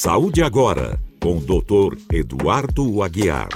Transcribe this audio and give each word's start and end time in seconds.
Saúde 0.00 0.44
agora, 0.44 0.96
com 1.20 1.38
o 1.38 1.40
Dr. 1.40 1.98
Eduardo 2.14 3.02
Aguiar. 3.02 3.48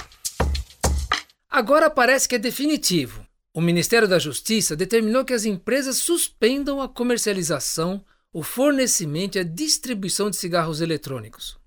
Agora 1.49 1.89
parece 1.89 2.27
que 2.27 2.35
é 2.35 2.37
definitivo. 2.37 3.25
O 3.53 3.61
Ministério 3.61 4.09
da 4.09 4.19
Justiça 4.19 4.75
determinou 4.75 5.23
que 5.23 5.31
as 5.31 5.45
empresas 5.45 5.99
suspendam 5.99 6.81
a 6.81 6.89
comercialização, 6.89 8.03
o 8.33 8.43
fornecimento 8.43 9.37
e 9.37 9.39
a 9.39 9.43
distribuição 9.45 10.29
de 10.29 10.35
cigarros 10.35 10.81
eletrônicos. 10.81 11.57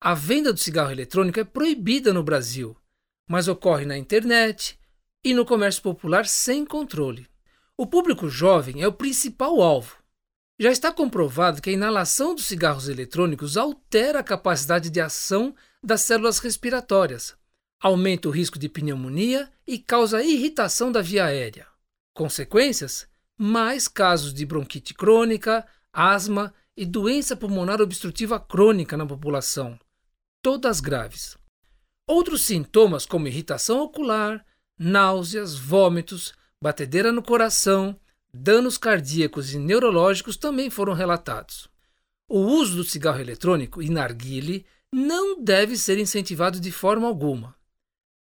A 0.00 0.12
venda 0.12 0.52
do 0.52 0.58
cigarro 0.58 0.90
eletrônico 0.90 1.38
é 1.38 1.44
proibida 1.44 2.12
no 2.12 2.24
Brasil, 2.24 2.76
mas 3.28 3.46
ocorre 3.46 3.86
na 3.86 3.96
internet 3.96 4.76
e 5.24 5.32
no 5.32 5.44
comércio 5.44 5.82
popular 5.82 6.26
sem 6.26 6.64
controle. 6.64 7.28
O 7.76 7.86
público 7.86 8.28
jovem 8.28 8.82
é 8.82 8.88
o 8.88 8.92
principal 8.92 9.62
alvo. 9.62 9.99
Já 10.60 10.70
está 10.70 10.92
comprovado 10.92 11.62
que 11.62 11.70
a 11.70 11.72
inalação 11.72 12.34
dos 12.34 12.44
cigarros 12.44 12.86
eletrônicos 12.86 13.56
altera 13.56 14.20
a 14.20 14.22
capacidade 14.22 14.90
de 14.90 15.00
ação 15.00 15.54
das 15.82 16.02
células 16.02 16.38
respiratórias, 16.38 17.34
aumenta 17.82 18.28
o 18.28 18.30
risco 18.30 18.58
de 18.58 18.68
pneumonia 18.68 19.50
e 19.66 19.78
causa 19.78 20.22
irritação 20.22 20.92
da 20.92 21.00
via 21.00 21.24
aérea. 21.24 21.66
Consequências? 22.12 23.08
Mais 23.38 23.88
casos 23.88 24.34
de 24.34 24.44
bronquite 24.44 24.92
crônica, 24.92 25.66
asma 25.90 26.52
e 26.76 26.84
doença 26.84 27.34
pulmonar 27.34 27.80
obstrutiva 27.80 28.38
crônica 28.38 28.98
na 28.98 29.06
população, 29.06 29.80
todas 30.42 30.78
graves. 30.78 31.38
Outros 32.06 32.42
sintomas, 32.42 33.06
como 33.06 33.28
irritação 33.28 33.80
ocular, 33.80 34.44
náuseas, 34.78 35.54
vômitos, 35.54 36.34
batedeira 36.62 37.10
no 37.10 37.22
coração, 37.22 37.98
danos 38.32 38.78
cardíacos 38.78 39.52
e 39.54 39.58
neurológicos 39.58 40.36
também 40.36 40.70
foram 40.70 40.92
relatados. 40.92 41.68
O 42.28 42.38
uso 42.38 42.76
do 42.76 42.84
cigarro 42.84 43.20
eletrônico 43.20 43.82
e 43.82 43.90
narguile 43.90 44.64
não 44.92 45.42
deve 45.42 45.76
ser 45.76 45.98
incentivado 45.98 46.60
de 46.60 46.70
forma 46.70 47.06
alguma. 47.06 47.56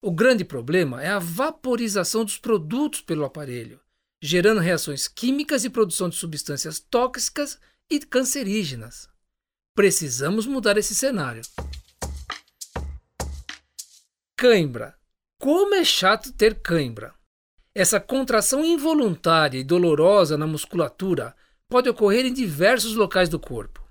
O 0.01 0.11
grande 0.11 0.45
problema 0.45 1.03
é 1.03 1.09
a 1.09 1.19
vaporização 1.19 2.23
dos 2.23 2.37
produtos 2.37 3.01
pelo 3.01 3.25
aparelho, 3.25 3.79
gerando 4.21 4.61
reações 4.61 5.07
químicas 5.07 5.65
e 5.65 5.69
produção 5.69 6.09
de 6.09 6.15
substâncias 6.15 6.79
tóxicas 6.79 7.59
e 7.89 7.99
cancerígenas. 7.99 9.09
Precisamos 9.75 10.45
mudar 10.45 10.77
esse 10.77 10.95
cenário. 10.95 11.41
Cãibra. 14.37 14.97
Como 15.37 15.75
é 15.75 15.83
chato 15.83 16.31
ter 16.33 16.61
cãibra! 16.61 17.13
Essa 17.75 17.99
contração 17.99 18.65
involuntária 18.65 19.59
e 19.59 19.63
dolorosa 19.63 20.37
na 20.37 20.47
musculatura 20.47 21.35
pode 21.69 21.87
ocorrer 21.87 22.25
em 22.25 22.33
diversos 22.33 22.95
locais 22.95 23.29
do 23.29 23.39
corpo. 23.39 23.87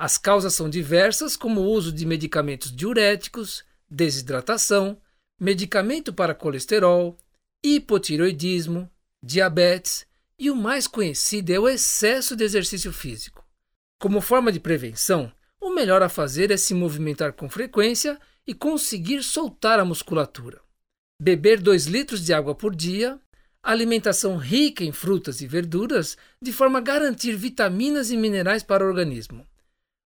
As 0.00 0.16
causas 0.16 0.54
são 0.54 0.70
diversas, 0.70 1.36
como 1.36 1.60
o 1.60 1.70
uso 1.70 1.92
de 1.92 2.06
medicamentos 2.06 2.74
diuréticos, 2.74 3.64
desidratação, 3.90 5.00
medicamento 5.40 6.12
para 6.12 6.34
colesterol, 6.34 7.16
hipotiroidismo, 7.64 8.90
diabetes 9.22 10.06
e 10.38 10.50
o 10.50 10.56
mais 10.56 10.86
conhecido 10.86 11.50
é 11.52 11.58
o 11.58 11.68
excesso 11.68 12.36
de 12.36 12.44
exercício 12.44 12.92
físico. 12.92 13.44
Como 14.00 14.20
forma 14.20 14.52
de 14.52 14.60
prevenção, 14.60 15.32
o 15.60 15.70
melhor 15.70 16.02
a 16.02 16.08
fazer 16.08 16.50
é 16.52 16.56
se 16.56 16.72
movimentar 16.72 17.32
com 17.32 17.48
frequência 17.48 18.18
e 18.46 18.54
conseguir 18.54 19.22
soltar 19.22 19.80
a 19.80 19.84
musculatura. 19.84 20.60
Beber 21.20 21.60
2 21.60 21.86
litros 21.86 22.24
de 22.24 22.32
água 22.32 22.54
por 22.54 22.76
dia, 22.76 23.20
alimentação 23.60 24.36
rica 24.36 24.84
em 24.84 24.92
frutas 24.92 25.40
e 25.40 25.48
verduras, 25.48 26.16
de 26.40 26.52
forma 26.52 26.78
a 26.78 26.82
garantir 26.82 27.34
vitaminas 27.34 28.12
e 28.12 28.16
minerais 28.16 28.62
para 28.62 28.84
o 28.84 28.86
organismo. 28.86 29.44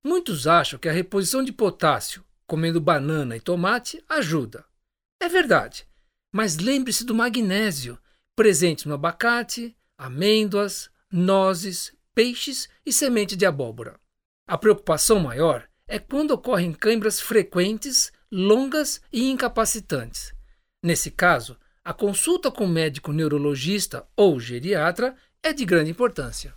Muitos 0.05 0.47
acham 0.47 0.79
que 0.79 0.87
a 0.87 0.91
reposição 0.93 1.43
de 1.43 1.51
potássio, 1.51 2.23
comendo 2.47 2.79
banana 2.79 3.35
e 3.35 3.41
tomate, 3.41 4.01
ajuda. 4.07 4.63
É 5.21 5.27
verdade, 5.27 5.85
mas 6.33 6.57
lembre-se 6.57 7.03
do 7.03 7.13
magnésio, 7.13 7.99
presente 8.33 8.87
no 8.87 8.95
abacate, 8.95 9.75
amêndoas, 9.97 10.89
nozes, 11.11 11.93
peixes 12.15 12.69
e 12.85 12.93
semente 12.93 13.35
de 13.35 13.45
abóbora. 13.45 13.99
A 14.47 14.57
preocupação 14.57 15.19
maior 15.19 15.67
é 15.89 15.99
quando 15.99 16.31
ocorrem 16.31 16.71
câimbras 16.71 17.19
frequentes, 17.19 18.13
longas 18.31 19.01
e 19.11 19.29
incapacitantes. 19.29 20.33
Nesse 20.83 21.11
caso, 21.11 21.57
a 21.83 21.93
consulta 21.93 22.49
com 22.49 22.65
médico 22.65 23.13
neurologista 23.13 24.07
ou 24.15 24.39
geriatra 24.39 25.15
é 25.43 25.53
de 25.53 25.63
grande 25.65 25.91
importância. 25.91 26.53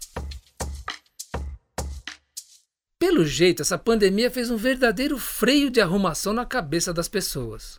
Pelo 2.98 3.24
jeito, 3.24 3.60
essa 3.60 3.76
pandemia 3.76 4.30
fez 4.30 4.50
um 4.50 4.56
verdadeiro 4.56 5.18
freio 5.18 5.70
de 5.70 5.80
arrumação 5.80 6.32
na 6.32 6.46
cabeça 6.46 6.92
das 6.92 7.06
pessoas. 7.06 7.78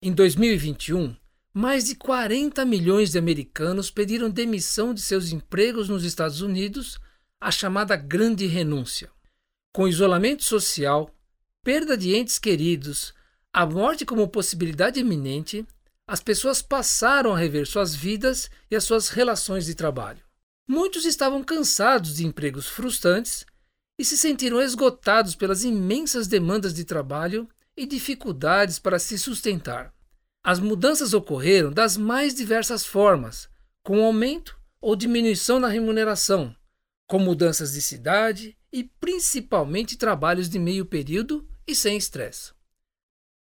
Em 0.00 0.10
2021, 0.12 1.14
mais 1.52 1.84
de 1.84 1.94
40 1.94 2.64
milhões 2.64 3.10
de 3.10 3.18
americanos 3.18 3.90
pediram 3.90 4.30
demissão 4.30 4.94
de 4.94 5.02
seus 5.02 5.32
empregos 5.32 5.88
nos 5.88 6.02
Estados 6.02 6.40
Unidos, 6.40 6.98
a 7.38 7.50
chamada 7.50 7.94
Grande 7.94 8.46
Renúncia. 8.46 9.10
Com 9.72 9.86
isolamento 9.86 10.44
social, 10.44 11.14
perda 11.62 11.96
de 11.96 12.14
entes 12.14 12.38
queridos, 12.38 13.12
a 13.58 13.66
morte 13.66 14.06
como 14.06 14.28
possibilidade 14.28 15.00
iminente, 15.00 15.66
as 16.06 16.20
pessoas 16.20 16.62
passaram 16.62 17.34
a 17.34 17.36
rever 17.36 17.66
suas 17.66 17.92
vidas 17.92 18.48
e 18.70 18.76
as 18.76 18.84
suas 18.84 19.08
relações 19.08 19.66
de 19.66 19.74
trabalho. 19.74 20.22
Muitos 20.68 21.04
estavam 21.04 21.42
cansados 21.42 22.14
de 22.14 22.24
empregos 22.24 22.68
frustrantes 22.68 23.44
e 23.98 24.04
se 24.04 24.16
sentiram 24.16 24.62
esgotados 24.62 25.34
pelas 25.34 25.64
imensas 25.64 26.28
demandas 26.28 26.72
de 26.72 26.84
trabalho 26.84 27.48
e 27.76 27.84
dificuldades 27.84 28.78
para 28.78 28.96
se 29.00 29.18
sustentar. 29.18 29.92
As 30.44 30.60
mudanças 30.60 31.12
ocorreram 31.12 31.72
das 31.72 31.96
mais 31.96 32.36
diversas 32.36 32.86
formas, 32.86 33.48
com 33.82 34.04
aumento 34.04 34.56
ou 34.80 34.94
diminuição 34.94 35.58
na 35.58 35.66
remuneração, 35.66 36.54
com 37.08 37.18
mudanças 37.18 37.72
de 37.72 37.82
cidade 37.82 38.56
e 38.72 38.84
principalmente 38.84 39.98
trabalhos 39.98 40.48
de 40.48 40.60
meio 40.60 40.86
período 40.86 41.44
e 41.66 41.74
sem 41.74 41.96
estresse. 41.96 42.56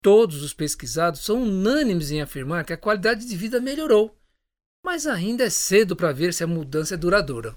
Todos 0.03 0.43
os 0.43 0.53
pesquisados 0.53 1.21
são 1.21 1.43
unânimes 1.43 2.11
em 2.11 2.21
afirmar 2.21 2.65
que 2.65 2.73
a 2.73 2.77
qualidade 2.77 3.25
de 3.25 3.37
vida 3.37 3.61
melhorou, 3.61 4.13
mas 4.85 5.07
ainda 5.07 5.45
é 5.45 5.49
cedo 5.49 5.95
para 5.95 6.11
ver 6.11 6.33
se 6.33 6.43
a 6.43 6.47
mudança 6.47 6.95
é 6.95 6.97
duradoura. 6.97 7.55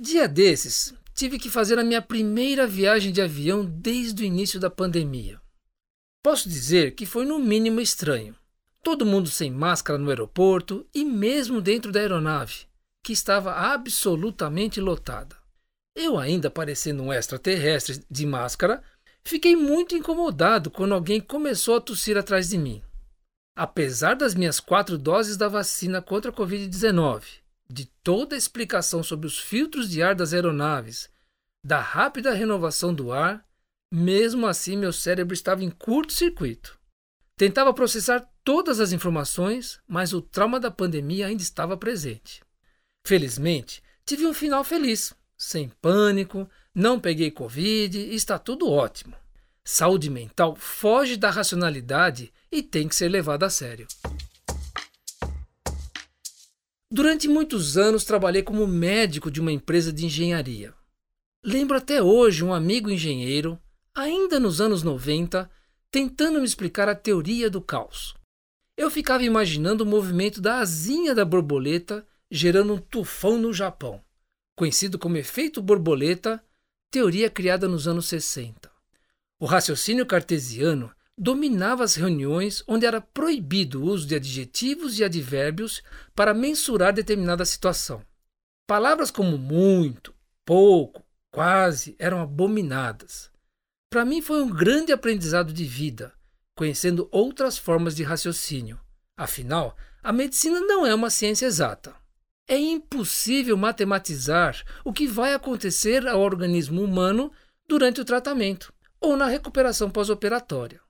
Dia 0.00 0.26
desses, 0.26 0.92
tive 1.14 1.38
que 1.38 1.48
fazer 1.48 1.78
a 1.78 1.84
minha 1.84 2.02
primeira 2.02 2.66
viagem 2.66 3.12
de 3.12 3.22
avião 3.22 3.64
desde 3.64 4.24
o 4.24 4.26
início 4.26 4.58
da 4.58 4.68
pandemia. 4.68 5.40
Posso 6.24 6.48
dizer 6.48 6.96
que 6.96 7.06
foi 7.06 7.24
no 7.24 7.38
mínimo 7.38 7.80
estranho. 7.80 8.34
Todo 8.82 9.06
mundo 9.06 9.28
sem 9.30 9.48
máscara 9.48 9.96
no 9.96 10.08
aeroporto 10.10 10.84
e 10.92 11.04
mesmo 11.04 11.60
dentro 11.60 11.92
da 11.92 12.00
aeronave, 12.00 12.66
que 13.00 13.12
estava 13.12 13.52
absolutamente 13.52 14.80
lotada. 14.80 15.36
Eu, 15.94 16.18
ainda 16.18 16.50
parecendo 16.50 17.02
um 17.02 17.12
extraterrestre 17.12 18.04
de 18.10 18.26
máscara, 18.26 18.82
fiquei 19.24 19.56
muito 19.56 19.96
incomodado 19.96 20.70
quando 20.70 20.94
alguém 20.94 21.20
começou 21.20 21.76
a 21.76 21.80
tossir 21.80 22.16
atrás 22.16 22.48
de 22.48 22.58
mim. 22.58 22.82
Apesar 23.56 24.14
das 24.14 24.34
minhas 24.34 24.60
quatro 24.60 24.96
doses 24.96 25.36
da 25.36 25.48
vacina 25.48 26.00
contra 26.00 26.30
a 26.30 26.34
Covid-19, 26.34 27.24
de 27.68 27.86
toda 28.02 28.34
a 28.34 28.38
explicação 28.38 29.02
sobre 29.02 29.26
os 29.26 29.38
filtros 29.38 29.88
de 29.90 30.02
ar 30.02 30.14
das 30.14 30.32
aeronaves, 30.32 31.10
da 31.64 31.80
rápida 31.80 32.32
renovação 32.32 32.94
do 32.94 33.12
ar, 33.12 33.46
mesmo 33.92 34.46
assim 34.46 34.76
meu 34.76 34.92
cérebro 34.92 35.34
estava 35.34 35.62
em 35.62 35.70
curto-circuito. 35.70 36.78
Tentava 37.36 37.74
processar 37.74 38.26
todas 38.42 38.80
as 38.80 38.92
informações, 38.92 39.80
mas 39.86 40.12
o 40.12 40.22
trauma 40.22 40.58
da 40.58 40.70
pandemia 40.70 41.26
ainda 41.26 41.42
estava 41.42 41.76
presente. 41.76 42.42
Felizmente, 43.06 43.82
tive 44.04 44.26
um 44.26 44.34
final 44.34 44.64
feliz, 44.64 45.14
sem 45.36 45.68
pânico, 45.68 46.48
não 46.74 46.98
peguei 46.98 47.30
Covid 47.30 48.14
está 48.14 48.38
tudo 48.38 48.70
ótimo. 48.70 49.14
Saúde 49.62 50.08
mental 50.08 50.56
foge 50.56 51.16
da 51.16 51.30
racionalidade 51.30 52.32
e 52.50 52.62
tem 52.62 52.88
que 52.88 52.96
ser 52.96 53.08
levada 53.08 53.46
a 53.46 53.50
sério. 53.50 53.86
Durante 56.90 57.28
muitos 57.28 57.76
anos 57.76 58.04
trabalhei 58.04 58.42
como 58.42 58.66
médico 58.66 59.30
de 59.30 59.40
uma 59.40 59.52
empresa 59.52 59.92
de 59.92 60.06
engenharia. 60.06 60.74
Lembro 61.44 61.76
até 61.76 62.02
hoje 62.02 62.44
um 62.44 62.52
amigo 62.52 62.90
engenheiro, 62.90 63.58
ainda 63.94 64.40
nos 64.40 64.60
anos 64.60 64.82
90, 64.82 65.50
tentando 65.90 66.38
me 66.38 66.46
explicar 66.46 66.88
a 66.88 66.94
teoria 66.94 67.50
do 67.50 67.60
caos. 67.60 68.14
Eu 68.76 68.90
ficava 68.90 69.22
imaginando 69.22 69.84
o 69.84 69.86
movimento 69.86 70.40
da 70.40 70.58
asinha 70.58 71.14
da 71.14 71.24
borboleta 71.24 72.06
gerando 72.30 72.74
um 72.74 72.78
tufão 72.78 73.38
no 73.38 73.52
Japão, 73.52 74.02
conhecido 74.56 74.98
como 74.98 75.18
efeito 75.18 75.60
borboleta, 75.60 76.42
teoria 76.92 77.30
criada 77.30 77.66
nos 77.66 77.88
anos 77.88 78.04
60. 78.06 78.70
O 79.40 79.46
raciocínio 79.46 80.04
cartesiano 80.04 80.92
dominava 81.16 81.82
as 81.82 81.94
reuniões 81.94 82.62
onde 82.68 82.84
era 82.84 83.00
proibido 83.00 83.80
o 83.80 83.86
uso 83.86 84.06
de 84.06 84.14
adjetivos 84.14 84.98
e 84.98 85.04
advérbios 85.04 85.82
para 86.14 86.34
mensurar 86.34 86.92
determinada 86.92 87.46
situação. 87.46 88.04
Palavras 88.66 89.10
como 89.10 89.38
muito, 89.38 90.14
pouco, 90.44 91.02
quase 91.30 91.96
eram 91.98 92.20
abominadas. 92.20 93.30
Para 93.88 94.04
mim 94.04 94.20
foi 94.20 94.42
um 94.42 94.50
grande 94.50 94.92
aprendizado 94.92 95.50
de 95.50 95.64
vida, 95.64 96.12
conhecendo 96.54 97.08
outras 97.10 97.56
formas 97.56 97.96
de 97.96 98.02
raciocínio. 98.02 98.78
Afinal, 99.16 99.74
a 100.02 100.12
medicina 100.12 100.60
não 100.60 100.84
é 100.86 100.94
uma 100.94 101.08
ciência 101.08 101.46
exata. 101.46 102.01
É 102.48 102.56
impossível 102.56 103.56
matematizar 103.56 104.62
o 104.84 104.92
que 104.92 105.06
vai 105.06 105.32
acontecer 105.32 106.06
ao 106.06 106.20
organismo 106.20 106.82
humano 106.82 107.32
durante 107.68 108.00
o 108.00 108.04
tratamento 108.04 108.72
ou 109.00 109.16
na 109.16 109.26
recuperação 109.26 109.90
pós-operatória. 109.90 110.80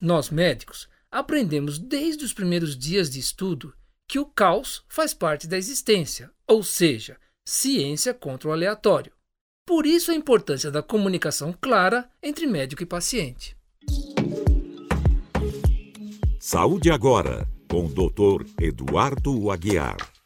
Nós 0.00 0.30
médicos 0.30 0.88
aprendemos 1.10 1.78
desde 1.78 2.24
os 2.24 2.32
primeiros 2.32 2.76
dias 2.76 3.10
de 3.10 3.18
estudo 3.18 3.74
que 4.08 4.18
o 4.18 4.26
caos 4.26 4.84
faz 4.88 5.12
parte 5.12 5.46
da 5.46 5.58
existência, 5.58 6.30
ou 6.46 6.62
seja, 6.62 7.16
ciência 7.44 8.14
contra 8.14 8.48
o 8.48 8.52
aleatório. 8.52 9.12
Por 9.66 9.86
isso 9.86 10.10
a 10.10 10.14
importância 10.14 10.70
da 10.70 10.82
comunicação 10.82 11.54
clara 11.60 12.10
entre 12.22 12.46
médico 12.46 12.82
e 12.82 12.86
paciente. 12.86 13.56
Saúde 16.40 16.90
agora, 16.90 17.46
com 17.68 17.86
o 17.86 17.88
Dr. 17.88 18.44
Eduardo 18.60 19.50
Aguiar. 19.50 20.19